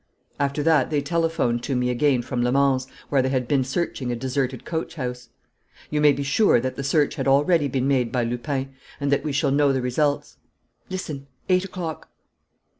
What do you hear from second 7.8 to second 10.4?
made by Lupin, and that we shall know the results.